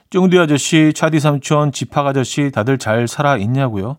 쫑디 0.09 0.37
아저씨, 0.37 0.91
차디 0.93 1.19
삼촌, 1.21 1.71
지팍 1.71 2.05
아저씨 2.05 2.51
다들 2.51 2.77
잘 2.77 3.07
살아 3.07 3.37
있냐고요. 3.37 3.97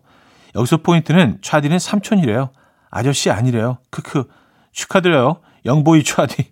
여기서 0.55 0.77
포인트는 0.77 1.39
차디는 1.41 1.79
삼촌이래요. 1.79 2.49
아저씨 2.91 3.31
아니래요. 3.31 3.79
크크. 3.89 4.25
축하드려요. 4.71 5.37
영보이 5.65 6.03
차디. 6.03 6.51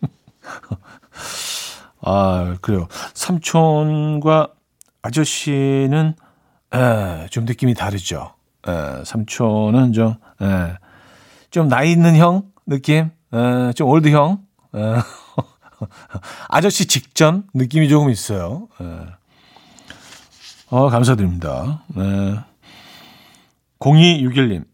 아, 2.00 2.56
그래요. 2.60 2.88
삼촌과 3.14 4.52
아저씨는 5.02 6.14
에, 6.74 7.26
좀 7.30 7.44
느낌이 7.44 7.74
다르죠. 7.74 8.34
에, 8.66 9.04
삼촌은 9.04 9.92
좀, 9.92 10.14
에, 10.42 10.74
좀 11.50 11.68
나이 11.68 11.90
있는 11.92 12.16
형 12.16 12.42
느낌, 12.66 13.10
에, 13.32 13.72
좀 13.72 13.88
올드 13.88 14.08
형, 14.10 14.42
에, 14.74 14.78
아저씨 16.48 16.86
직전 16.86 17.44
느낌이 17.54 17.88
조금 17.88 18.10
있어요. 18.10 18.68
에. 18.80 19.18
어, 20.70 20.90
감사드립니다. 20.90 21.82
네. 21.88 22.38
0261님. 23.78 24.64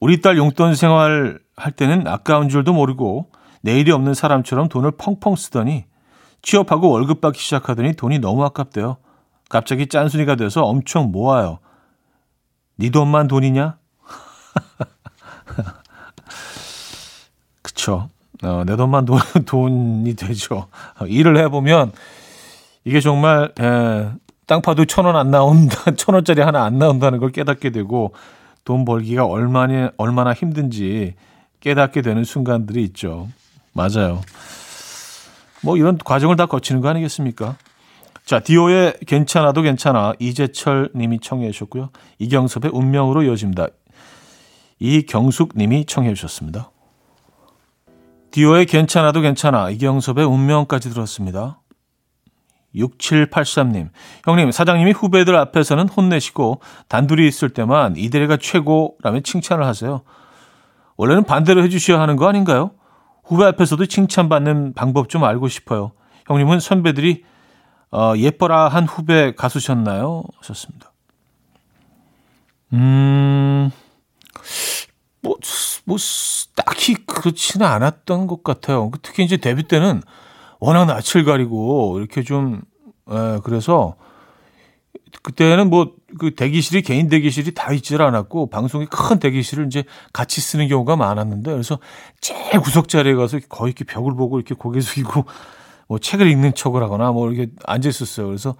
우리 0.00 0.20
딸 0.20 0.36
용돈 0.36 0.74
생활 0.74 1.38
할 1.56 1.72
때는 1.72 2.06
아까운 2.06 2.50
줄도 2.50 2.74
모르고 2.74 3.30
내일이 3.62 3.92
없는 3.92 4.12
사람처럼 4.12 4.68
돈을 4.68 4.90
펑펑 4.98 5.36
쓰더니 5.36 5.86
취업하고 6.44 6.90
월급 6.90 7.20
받기 7.20 7.40
시작하더니 7.40 7.94
돈이 7.94 8.20
너무 8.20 8.44
아깝대요. 8.44 8.96
갑자기 9.48 9.88
짠순이가 9.88 10.36
돼서 10.36 10.62
엄청 10.64 11.10
모아요. 11.10 11.58
네 12.76 12.90
돈만 12.90 13.26
돈이냐? 13.28 13.78
그쵸. 17.62 18.08
어, 18.42 18.62
내 18.66 18.76
돈만 18.76 19.04
돈, 19.04 19.18
돈이 19.46 20.14
되죠. 20.14 20.66
어, 21.00 21.06
일을 21.06 21.38
해보면 21.38 21.92
이게 22.84 23.00
정말 23.00 23.52
에, 23.58 24.10
땅 24.46 24.60
파도 24.60 24.84
천 24.84 25.06
원 25.06 25.16
안 25.16 25.30
나온다, 25.30 25.76
천 25.96 26.14
원짜리 26.14 26.42
하나 26.42 26.64
안 26.64 26.78
나온다는 26.78 27.18
걸 27.18 27.32
깨닫게 27.32 27.70
되고 27.70 28.12
돈 28.64 28.84
벌기가 28.84 29.24
얼마나 29.24 29.90
얼마나 29.96 30.34
힘든지 30.34 31.14
깨닫게 31.60 32.02
되는 32.02 32.24
순간들이 32.24 32.82
있죠. 32.84 33.28
맞아요. 33.72 34.20
뭐 35.64 35.78
이런 35.78 35.96
과정을 35.96 36.36
다 36.36 36.46
거치는 36.46 36.82
거 36.82 36.88
아니겠습니까? 36.88 37.56
자, 38.26 38.40
디오의 38.40 38.98
괜찮아도 39.06 39.62
괜찮아 39.62 40.12
이재철 40.18 40.90
님이 40.94 41.18
청해 41.20 41.50
주셨고요. 41.50 41.90
이경섭의 42.18 42.70
운명으로 42.72 43.22
이어집니다. 43.22 43.68
이경숙 44.78 45.54
님이 45.56 45.86
청해 45.86 46.12
주셨습니다. 46.14 46.70
디오의 48.30 48.66
괜찮아도 48.66 49.20
괜찮아 49.20 49.70
이경섭의 49.70 50.24
운명까지 50.24 50.90
들었습니다. 50.90 51.60
6783님. 52.74 53.90
형님, 54.24 54.50
사장님이 54.50 54.92
후배들 54.92 55.36
앞에서는 55.36 55.88
혼내시고 55.88 56.60
단둘이 56.88 57.26
있을 57.28 57.50
때만 57.50 57.96
이대리가 57.96 58.36
최고라며 58.36 59.20
칭찬을 59.20 59.64
하세요. 59.64 60.02
원래는 60.96 61.24
반대로 61.24 61.62
해주셔야 61.62 62.00
하는 62.00 62.16
거 62.16 62.28
아닌가요? 62.28 62.72
후배 63.24 63.44
앞에서도 63.44 63.84
칭찬받는 63.86 64.74
방법 64.74 65.08
좀 65.08 65.24
알고 65.24 65.48
싶어요. 65.48 65.92
형님은 66.26 66.60
선배들이 66.60 67.24
어, 67.90 68.14
예뻐라 68.16 68.68
한 68.68 68.84
후배 68.84 69.34
가수셨나요? 69.34 70.24
하셨습니다. 70.38 70.92
음, 72.72 73.70
뭐, 75.20 75.36
뭐, 75.84 75.96
딱히 76.56 76.94
그렇지는 76.94 77.66
않았던 77.66 78.26
것 78.26 78.42
같아요. 78.42 78.90
특히 79.02 79.24
이제 79.24 79.36
데뷔 79.36 79.62
때는 79.62 80.02
워낙 80.58 80.86
낯을 80.86 81.24
가리고 81.24 81.98
이렇게 81.98 82.22
좀, 82.22 82.62
에, 83.08 83.38
그래서 83.44 83.94
그때는 85.22 85.70
뭐 85.70 85.94
그 86.18 86.34
대기실이 86.34 86.82
개인 86.82 87.08
대기실이 87.08 87.54
다 87.54 87.72
있질 87.72 88.00
않았고 88.00 88.48
방송이 88.48 88.86
큰 88.86 89.18
대기실을 89.18 89.66
이제 89.66 89.84
같이 90.12 90.40
쓰는 90.40 90.68
경우가 90.68 90.96
많았는데 90.96 91.50
그래서 91.50 91.78
제일 92.20 92.60
구석 92.60 92.88
자리에 92.88 93.14
가서 93.14 93.40
거의 93.48 93.70
이렇게 93.72 93.84
벽을 93.84 94.14
보고 94.14 94.38
이렇게 94.38 94.54
고개 94.54 94.80
숙이고 94.80 95.24
뭐 95.88 95.98
책을 95.98 96.28
읽는 96.28 96.54
척을 96.54 96.82
하거나 96.82 97.10
뭐 97.12 97.30
이렇게 97.32 97.50
앉아 97.66 97.88
있었어요. 97.88 98.26
그래서 98.26 98.54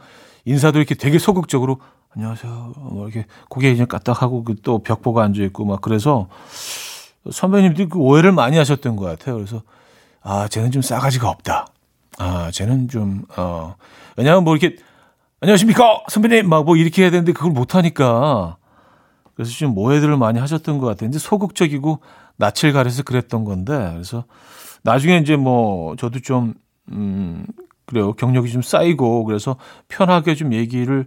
인사도 0.45 0.79
이렇게 0.79 0.95
되게 0.95 1.19
소극적으로 1.19 1.79
안녕하세요. 2.17 2.75
뭐 2.77 3.09
이렇게 3.09 3.27
고개 3.49 3.71
그냥 3.73 3.87
까딱하고 3.87 4.43
그 4.45 4.57
또 4.57 4.79
벽 4.83 5.01
보고 5.03 5.21
앉아 5.21 5.41
있고 5.45 5.65
막 5.65 5.81
그래서 5.81 6.29
선배님들이 7.31 7.89
그 7.89 7.99
오해를 7.99 8.33
많이 8.33 8.57
하셨던 8.59 8.97
것 8.97 9.05
같아요. 9.05 9.37
그래서 9.37 9.63
아 10.23 10.49
쟤는 10.49 10.71
좀 10.73 10.83
싸가지가 10.83 11.29
없다. 11.29 11.69
아 12.19 12.51
쟤는 12.53 12.89
좀 12.89 13.23
어 13.37 13.77
왜냐하면 14.17 14.45
뭐 14.45 14.57
이렇게 14.57 14.77
안녕하십니까 15.45 16.05
선배님 16.09 16.49
막 16.49 16.65
뭐 16.65 16.77
이렇게 16.77 17.03
해야 17.03 17.11
되는데 17.11 17.33
그걸 17.33 17.53
못 17.53 17.75
하니까 17.75 18.57
그래서 19.35 19.51
좀 19.53 19.77
오해들을 19.77 20.17
많이 20.17 20.39
하셨던 20.39 20.79
것. 20.79 21.03
이제 21.03 21.19
소극적이고 21.19 22.01
낯을 22.37 22.73
가려서 22.73 23.03
그랬던 23.03 23.45
건데 23.45 23.91
그래서 23.93 24.25
나중에 24.85 25.19
이제 25.19 25.37
뭐 25.37 25.97
저도 25.97 26.21
좀 26.21 26.55
음, 26.93 27.45
그래요. 27.85 28.15
경력이 28.15 28.51
좀 28.51 28.63
쌓이고 28.63 29.25
그래서 29.25 29.57
편하게 29.89 30.35
좀 30.35 30.55
얘기를 30.55 31.07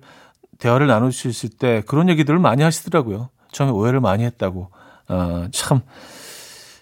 대화를 0.59 0.85
나눌 0.87 1.11
수 1.11 1.27
있을 1.27 1.49
때 1.49 1.81
그런 1.87 2.07
얘기들을 2.09 2.37
많이 2.37 2.61
하시더라고요. 2.61 3.29
처음에 3.51 3.71
오해를 3.71 4.01
많이 4.01 4.23
했다고. 4.23 4.69
어, 5.09 5.47
참, 5.51 5.81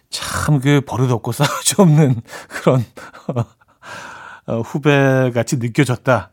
참 0.10 0.60
그 0.60 0.82
버릇없고 0.86 1.32
싸우지 1.34 1.76
없는 1.78 2.22
그런 2.50 2.84
어, 4.48 4.60
후배 4.62 5.32
같이 5.34 5.58
느껴졌다. 5.58 6.32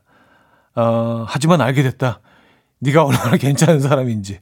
어, 0.74 1.24
하지만 1.26 1.61
알게 1.61 1.82
됐다. 1.82 2.20
네가 2.80 3.04
얼마나 3.04 3.37
괜찮은 3.38 3.80
사람인지. 3.80 4.38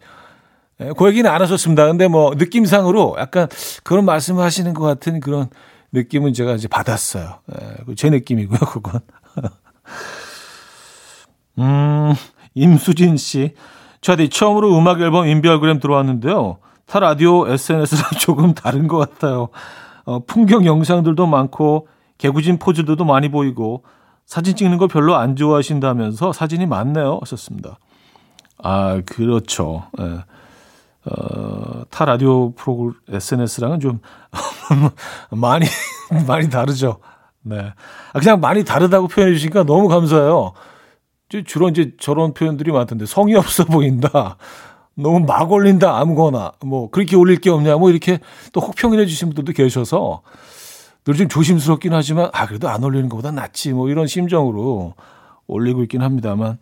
예, 0.80 0.92
그 0.96 1.08
얘기는 1.08 1.30
안 1.30 1.42
하셨습니다. 1.42 1.86
근데 1.86 2.08
뭐 2.08 2.34
느낌상으로 2.34 3.16
약간 3.18 3.48
그런 3.84 4.04
말씀을 4.04 4.42
하시는 4.42 4.72
것 4.74 4.84
같은 4.84 5.20
그런 5.20 5.48
느낌은 5.92 6.32
제가 6.32 6.54
이제 6.54 6.68
받았어요. 6.68 7.40
예, 7.52 7.94
제 7.94 8.10
느낌이고요, 8.10 8.58
그건. 8.60 9.00
음, 11.58 12.14
임수진 12.54 13.16
씨. 13.16 13.54
저디 14.00 14.30
처음으로 14.30 14.76
음악 14.78 15.00
앨범 15.00 15.26
인별그램 15.26 15.78
들어왔는데요. 15.78 16.58
타 16.86 17.00
라디오 17.00 17.46
SNS랑 17.46 18.12
조금 18.18 18.54
다른 18.54 18.88
것 18.88 18.96
같아요. 18.96 19.48
어, 20.04 20.20
풍경 20.24 20.64
영상들도 20.64 21.26
많고 21.26 21.88
개구진 22.18 22.58
포즈들도 22.58 23.04
많이 23.04 23.30
보이고 23.30 23.84
사진 24.30 24.54
찍는 24.54 24.78
거 24.78 24.86
별로 24.86 25.16
안 25.16 25.34
좋아하신다면서 25.34 26.32
사진이 26.32 26.66
많네요. 26.66 27.18
하셨습니다. 27.20 27.80
아, 28.58 29.02
그렇죠. 29.04 29.82
예. 29.98 30.20
어, 31.04 31.82
타 31.90 32.04
라디오 32.04 32.52
프로그램 32.52 32.94
SNS랑은 33.08 33.80
좀 33.80 33.98
많이 35.30 35.66
많이 36.28 36.48
다르죠. 36.48 37.00
네. 37.42 37.72
아, 38.12 38.20
그냥 38.20 38.38
많이 38.38 38.64
다르다고 38.64 39.08
표현해 39.08 39.34
주시니까 39.34 39.64
너무 39.64 39.88
감사해요. 39.88 40.52
주로 41.44 41.68
이제 41.68 41.90
저런 41.98 42.32
표현들이 42.32 42.70
많던데 42.70 43.06
성의 43.06 43.34
없어 43.34 43.64
보인다. 43.64 44.36
너무 44.94 45.18
막 45.18 45.50
올린다 45.50 45.98
아무거나 45.98 46.52
뭐 46.64 46.88
그렇게 46.90 47.16
올릴 47.16 47.40
게 47.40 47.50
없냐 47.50 47.78
뭐 47.78 47.90
이렇게 47.90 48.20
또 48.52 48.60
혹평을 48.60 49.00
해주신 49.00 49.30
분들도 49.30 49.54
계셔서 49.54 50.22
늘좀 51.10 51.28
조심스럽긴 51.28 51.92
하지만 51.92 52.30
아 52.32 52.46
그래도 52.46 52.68
안 52.68 52.84
올리는 52.84 53.08
것보다 53.08 53.32
낫지 53.32 53.72
뭐 53.72 53.88
이런 53.88 54.06
심정으로 54.06 54.94
올리고 55.48 55.82
있긴 55.82 56.02
합니다만 56.02 56.58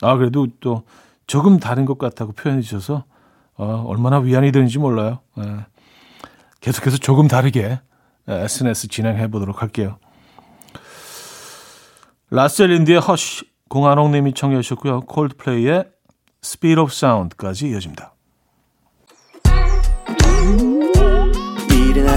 아 0.00 0.16
그래도 0.16 0.46
또 0.60 0.84
조금 1.26 1.60
다른 1.60 1.84
것 1.84 1.98
같다고 1.98 2.32
표현해 2.32 2.62
주셔서 2.62 3.04
어, 3.56 3.84
얼마나 3.86 4.18
위안이 4.18 4.52
되는지 4.52 4.78
몰라요. 4.78 5.20
예. 5.38 5.66
계속해서 6.60 6.96
조금 6.96 7.28
다르게 7.28 7.80
SNS 8.26 8.88
진행해 8.88 9.28
보도록 9.30 9.60
할게요. 9.60 9.98
라셀린디의 12.30 13.00
허쉬 13.00 13.44
공한홍 13.68 14.12
님이 14.12 14.32
청해 14.32 14.60
주셨고요. 14.62 15.00
콜드플레이의 15.00 15.84
Speed 16.42 16.80
of 16.80 16.90
Sound까지 16.92 17.68
이어집니다. 17.68 18.14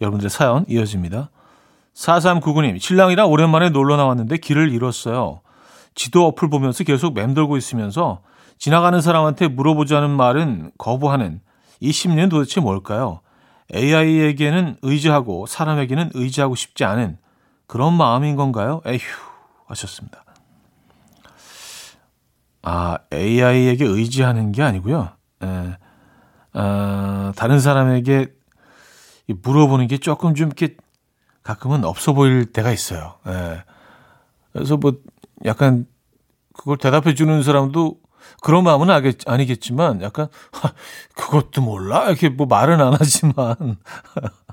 여러분들의 0.00 0.30
사연 0.30 0.64
이어집니다. 0.68 1.30
4399님, 1.94 2.78
신랑이랑 2.80 3.30
오랜만에 3.30 3.70
놀러 3.70 3.96
나왔는데 3.96 4.36
길을 4.36 4.72
잃었어요. 4.72 5.40
지도 5.94 6.26
어플 6.26 6.48
보면서 6.48 6.84
계속 6.84 7.14
맴돌고 7.14 7.56
있으면서 7.56 8.20
지나가는 8.56 9.00
사람한테 9.00 9.48
물어보자는 9.48 10.10
말은 10.10 10.72
거부하는 10.78 11.40
이 11.80 11.92
심리는 11.92 12.28
도대체 12.28 12.60
뭘까요? 12.60 13.20
AI에게는 13.74 14.78
의지하고 14.82 15.46
사람에게는 15.46 16.10
의지하고 16.14 16.54
싶지 16.54 16.84
않은 16.84 17.18
그런 17.66 17.94
마음인 17.94 18.36
건가요? 18.36 18.80
에휴, 18.86 19.00
하셨습니다. 19.66 20.24
아, 22.62 22.98
AI에게 23.12 23.84
의지하는 23.84 24.52
게 24.52 24.62
아니고요. 24.62 25.10
에, 25.42 25.76
어, 26.58 27.32
다른 27.36 27.60
사람에게 27.60 28.28
물어보는 29.32 29.86
게 29.88 29.98
조금 29.98 30.34
좀 30.34 30.48
이렇게 30.48 30.76
가끔은 31.42 31.84
없어 31.84 32.12
보일 32.12 32.46
때가 32.46 32.72
있어요. 32.72 33.14
예. 33.26 33.62
그래서 34.52 34.76
뭐 34.76 34.94
약간 35.44 35.86
그걸 36.54 36.76
대답해 36.76 37.14
주는 37.14 37.42
사람도 37.42 37.98
그런 38.42 38.64
마음은 38.64 38.90
아겠, 38.90 39.16
아니겠지만 39.26 40.02
약간 40.02 40.28
하, 40.52 40.72
그것도 41.14 41.62
몰라 41.62 42.06
이렇게 42.08 42.28
뭐 42.28 42.46
말은 42.46 42.80
안 42.80 42.94
하지만 42.98 43.78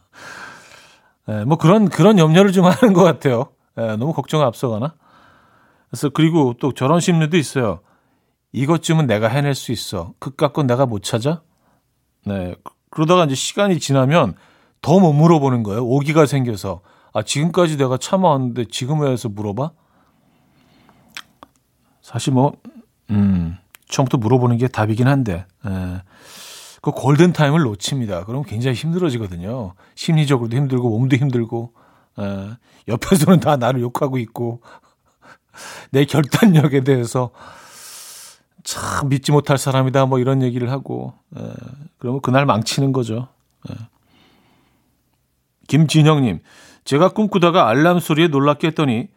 예, 1.30 1.44
뭐 1.44 1.58
그런 1.58 1.90
그런 1.90 2.20
염려를 2.20 2.52
좀 2.52 2.66
하는 2.66 2.94
것 2.94 3.04
같아요. 3.04 3.50
예, 3.78 3.96
너무 3.96 4.14
걱정 4.14 4.42
앞서가나? 4.42 4.96
그래서 5.90 6.10
그리고 6.10 6.54
또 6.60 6.72
저런 6.72 7.00
심리도 7.00 7.38
있어요. 7.38 7.80
이것쯤은 8.52 9.08
내가 9.08 9.28
해낼 9.28 9.54
수 9.54 9.72
있어. 9.72 10.14
그깟 10.20 10.54
건 10.54 10.68
내가 10.68 10.86
못 10.86 11.04
찾아? 11.04 11.42
네. 12.26 12.56
그러다가 12.90 13.26
이제 13.26 13.36
시간이 13.36 13.80
지나면 13.80 14.36
더 14.86 15.00
못 15.00 15.14
물어보는 15.14 15.64
거예요. 15.64 15.84
오기가 15.84 16.28
생겨서. 16.28 16.82
아, 17.12 17.24
지금까지 17.24 17.76
내가 17.78 17.98
참아왔는데 17.98 18.66
지금 18.70 19.00
왜 19.02 19.10
해서 19.12 19.30
물어봐? 19.30 19.72
사실 22.04 22.34
뭐, 22.34 22.54
음, 23.10 23.58
처음부터 23.88 24.20
물어보는 24.20 24.58
게 24.58 24.68
답이긴 24.68 25.08
한데, 25.08 25.48
예. 25.66 26.04
그 26.84 26.92
골든 26.92 27.34
타임을 27.34 27.62
놓칩니다. 27.62 28.26
그럼 28.26 28.44
굉장히 28.44 28.76
힘들어지거든요. 28.76 29.74
심리적으로도 29.96 30.56
힘들고, 30.56 30.88
몸도 30.88 31.16
힘들고, 31.16 31.74
예. 32.20 32.52
옆에서는 32.88 33.40
다 33.40 33.56
나를 33.58 33.82
욕하고 33.82 34.20
있고, 34.20 34.62
내 35.90 36.06
결단력에 36.06 36.84
대해서 36.84 37.32
참 38.64 39.10
믿지 39.10 39.32
못할 39.32 39.58
사람이다 39.58 40.06
뭐 40.06 40.20
이런 40.20 40.42
얘기를 40.44 40.70
하고 40.70 41.14
에, 41.38 41.42
그러면 41.98 42.20
그날 42.22 42.46
망치는 42.46 42.92
거죠. 42.92 43.30
에. 43.70 43.74
김진영님, 45.68 46.40
제가 46.84 47.10
꿈꾸다가 47.10 47.68
알람 47.68 48.00
소리에 48.00 48.28
놀랍게 48.28 48.68
했더니 48.68 49.10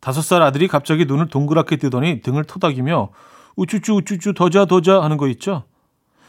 다섯 0.00 0.22
살 0.22 0.42
아들이 0.42 0.68
갑자기 0.68 1.04
눈을 1.04 1.28
동그랗게 1.28 1.76
뜨더니 1.76 2.20
등을 2.20 2.44
토닥이며 2.44 3.10
우쭈쭈 3.56 3.96
우쭈쭈 3.96 4.34
더자 4.34 4.66
더자 4.66 5.02
하는 5.02 5.16
거 5.16 5.26
있죠. 5.28 5.64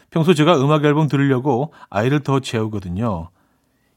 평소 0.09 0.33
제가 0.33 0.57
음악 0.57 0.85
앨범 0.85 1.07
들으려고 1.07 1.73
아이를 1.89 2.21
더 2.21 2.39
재우거든요. 2.39 3.29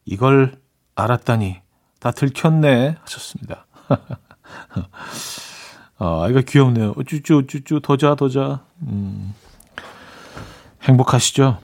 이걸 0.04 0.58
알았다니 0.96 1.60
다 2.00 2.10
들켰네 2.10 2.96
하셨습니다. 3.00 3.66
아, 5.98 6.24
아이가 6.24 6.40
귀엽네요. 6.40 6.94
쭈쭈, 7.06 7.46
쭈쭈, 7.46 7.80
더자, 7.80 8.16
더자. 8.16 8.64
음, 8.82 9.34
행복하시죠? 10.82 11.58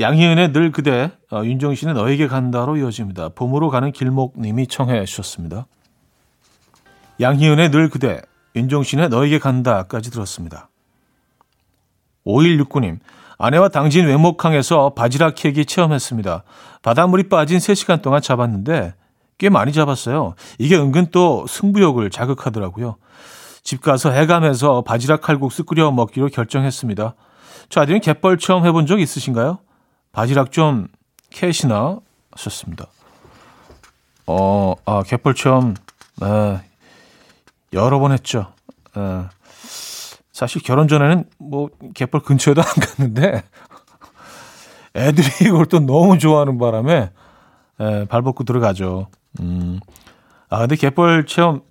양희은의 0.00 0.52
늘 0.52 0.70
그대, 0.70 1.10
어, 1.32 1.42
윤정신의 1.44 1.94
너에게 1.94 2.28
간다로 2.28 2.76
이어집니다. 2.76 3.30
봄으로 3.30 3.68
가는 3.68 3.90
길목님이 3.90 4.68
청해 4.68 5.04
주셨습니다. 5.04 5.66
양희은의 7.20 7.72
늘 7.72 7.88
그대, 7.88 8.22
윤정신의 8.54 9.08
너에게 9.08 9.40
간다까지 9.40 10.12
들었습니다. 10.12 10.68
5169님, 12.24 13.00
아내와 13.38 13.70
당진 13.70 14.06
외목항에서 14.06 14.90
바지락 14.94 15.34
캐기 15.34 15.66
체험했습니다. 15.66 16.44
바닷물이 16.82 17.28
빠진 17.28 17.58
3시간 17.58 18.00
동안 18.00 18.22
잡았는데 18.22 18.94
꽤 19.38 19.48
많이 19.48 19.72
잡았어요. 19.72 20.34
이게 20.58 20.76
은근 20.76 21.08
또 21.10 21.44
승부욕을 21.48 22.10
자극하더라고요. 22.10 22.96
집 23.64 23.80
가서 23.82 24.10
해감해서 24.10 24.82
바지락 24.82 25.22
칼국수 25.22 25.64
끓여 25.64 25.90
먹기로 25.90 26.28
결정했습니다. 26.28 27.14
저 27.68 27.80
아들은 27.80 28.00
갯벌 28.00 28.38
체험 28.38 28.64
해본 28.64 28.86
적 28.86 29.00
있으신가요? 29.00 29.58
바지락 30.12 30.52
좀 30.52 30.88
캐시나 31.30 31.98
하셨습니다. 32.32 32.86
어, 34.26 34.74
아, 34.84 35.02
갯벌 35.02 35.34
체험, 35.34 35.74
네, 36.20 36.60
여러 37.72 37.98
번 37.98 38.12
했죠. 38.12 38.52
네. 38.94 39.24
사실 40.32 40.62
결혼 40.62 40.86
전에는 40.86 41.24
뭐 41.38 41.68
갯벌 41.94 42.20
근처에도 42.20 42.62
안 42.62 42.68
갔는데 42.68 43.42
애들이 44.94 45.26
이걸 45.46 45.66
또 45.66 45.80
너무 45.80 46.18
좋아하는 46.18 46.58
바람에 46.58 47.10
에, 47.80 48.04
발 48.06 48.22
벗고 48.22 48.44
들어가죠. 48.44 49.08
음. 49.40 49.80
아, 50.48 50.60
근데 50.60 50.76
갯벌 50.76 51.26
체험 51.26 51.62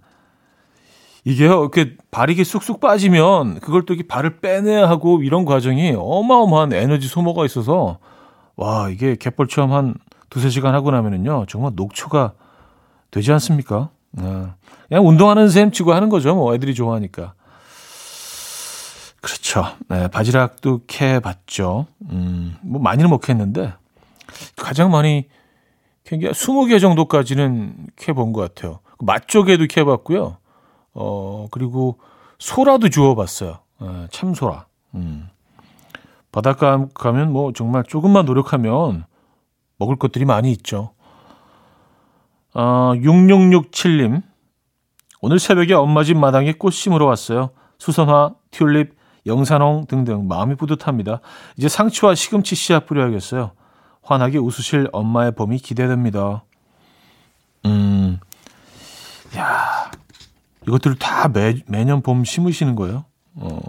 이게요, 1.23 1.62
이렇게 1.62 1.97
발이 2.10 2.34
이렇게 2.34 2.43
쑥쑥 2.43 2.80
빠지면 2.80 3.60
그걸 3.60 3.86
또 3.86 3.93
이렇게 3.93 4.08
발을 4.08 4.39
빼내야 4.39 4.89
하고 4.89 5.21
이런 5.21 5.45
과정이 5.45 5.93
어마어마한 5.97 6.73
에너지 6.73 7.08
소모가 7.08 7.45
있어서 7.45 8.00
와, 8.58 8.89
이게 8.89 9.15
갯벌 9.15 9.48
체험 9.48 9.72
한 9.72 9.93
두세 10.30 10.50
시간 10.50 10.74
하고 10.76 10.91
나면은요, 10.91 11.46
정말 11.48 11.72
녹초가 11.76 12.34
되지 13.12 13.32
않습니까? 13.32 13.89
네. 14.12 14.24
그냥 14.89 15.08
운동하는 15.08 15.48
셈 15.50 15.72
치고 15.72 15.93
하는 15.93 16.10
거죠. 16.10 16.36
뭐 16.36 16.54
애들이 16.54 16.74
좋아하니까. 16.74 17.34
그렇죠. 19.22 19.65
네, 19.89 20.08
바지락도 20.08 20.82
캐 20.88 21.20
봤죠. 21.20 21.88
음, 22.10 22.56
뭐 22.62 22.82
많이는 22.82 23.10
못 23.10 23.22
캤는데 23.22 23.74
가장 24.56 24.91
많이 24.91 25.28
캔게 26.06 26.32
20개 26.32 26.80
정도까지는 26.80 27.88
캐 27.96 28.13
본 28.13 28.32
것 28.32 28.41
같아요. 28.41 28.80
맛 29.00 29.28
쪽에도 29.28 29.65
캐 29.67 29.84
봤고요. 29.84 30.38
어, 30.93 31.48
그리고 31.52 32.00
소라도 32.39 32.89
주워 32.89 33.15
봤어요. 33.15 33.60
예, 33.82 34.08
참소라. 34.12 34.65
음. 34.96 35.30
바닷가 36.38 36.86
가면 36.93 37.34
뭐 37.34 37.52
정말 37.52 37.84
조금만 37.84 38.26
노력하면 38.26 39.06
먹을 39.80 39.95
것들이 39.95 40.23
많이 40.23 40.52
있죠. 40.52 40.91
어, 42.54 42.91
6667님. 42.93 44.21
오늘 45.21 45.39
새벽에 45.39 45.73
엄마 45.73 46.04
집 46.04 46.15
마당에 46.15 46.54
꽃 46.54 46.69
심으러 46.69 47.08
왔어요. 47.08 47.50
수선화, 47.80 48.36
튤립, 48.52 48.93
영산홍 49.26 49.88
등등 49.88 50.28
마음이 50.28 50.54
뿌듯합니다. 50.54 51.21
이제 51.58 51.67
상추와 51.67 52.13
시금치 52.13 52.54
씨앗 52.54 52.86
뿌려야겠어요. 52.86 53.54
환하게 54.04 54.38
웃으실 54.38 54.89
엄마의 54.93 55.34
봄이 55.34 55.58
기대됩니다. 55.58 56.43
음, 57.65 58.19
야, 59.36 59.89
이것들을 60.67 61.00
다 61.00 61.30
매, 61.30 61.63
매년 61.65 62.04
봄 62.04 62.23
심으시는 62.23 62.76
거예요. 62.76 63.06
어, 63.34 63.60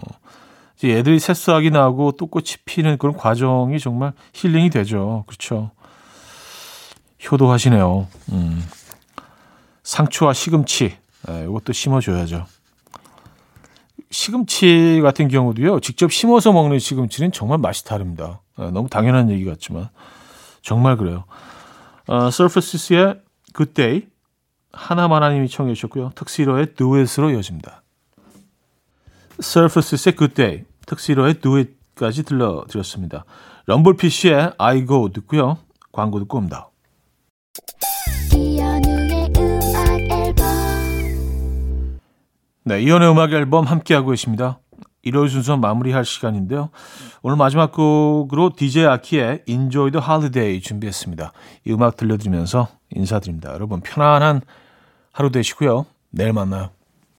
애들이 0.87 1.19
새싹이 1.19 1.71
나고 1.71 2.13
또 2.13 2.27
꽃이 2.27 2.47
피는 2.65 2.97
그런 2.97 3.15
과정이 3.15 3.79
정말 3.79 4.13
힐링이 4.33 4.69
되죠. 4.69 5.25
그렇죠. 5.27 5.71
효도하시네요. 7.29 8.07
음. 8.31 8.63
상추와 9.83 10.33
시금치, 10.33 10.95
네, 11.27 11.43
이것도 11.43 11.73
심어줘야죠. 11.73 12.45
시금치 14.11 15.01
같은 15.03 15.27
경우도요, 15.27 15.79
직접 15.81 16.11
심어서 16.11 16.51
먹는 16.51 16.79
시금치는 16.79 17.31
정말 17.31 17.57
맛이 17.57 17.83
다릅니다. 17.83 18.41
네, 18.57 18.71
너무 18.71 18.87
당연한 18.87 19.29
얘기 19.31 19.45
같지만, 19.45 19.89
정말 20.61 20.95
그래요. 20.95 21.25
어, 22.07 22.29
Good 22.29 23.73
Day, 23.73 24.07
하나만 24.71 25.23
하님이 25.23 25.49
청해 25.49 25.73
주셨고요. 25.73 26.11
턱시로의 26.15 26.75
Do 26.75 26.95
It으로 26.95 27.31
이어집니다. 27.31 27.81
Good 29.41 30.33
Day, 30.35 30.65
특시로의 30.89 31.35
두엣까지 31.39 32.23
들려드렸습니다. 32.23 33.25
럼블피쉬의 33.67 34.53
I 34.57 34.85
Go 34.85 35.09
듣고요. 35.09 35.57
광고 35.91 36.19
듣고 36.19 36.39
옵니다. 36.39 36.69
네, 42.63 42.81
이연의 42.81 43.11
음악 43.11 43.31
앨범 43.33 43.65
함께하고 43.65 44.09
계십니다. 44.11 44.59
일요일 45.01 45.29
순서 45.29 45.57
마무리할 45.57 46.03
시간인데요. 46.05 46.69
오늘 47.21 47.37
마지막 47.37 47.71
곡으로 47.71 48.51
DJ 48.55 48.85
아키의 48.85 49.43
Enjoy 49.47 49.91
the 49.91 50.05
Holiday 50.05 50.59
준비했습니다. 50.61 51.31
이 51.65 51.71
음악 51.71 51.95
들려드리면서 51.95 52.67
인사드립니다. 52.91 53.53
여러분 53.53 53.81
편안한 53.81 54.41
하루 55.11 55.31
되시고요. 55.31 55.85
내일 56.11 56.33
만나요. 56.33 56.69